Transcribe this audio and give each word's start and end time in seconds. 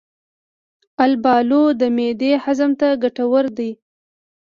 البالو 1.03 1.63
د 1.79 1.81
معدې 1.95 2.31
هضم 2.43 2.71
ته 2.79 2.87
ګټوره 3.03 3.49
ده. 3.57 3.69